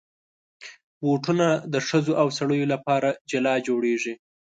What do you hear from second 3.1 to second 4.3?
جلا جوړېږي.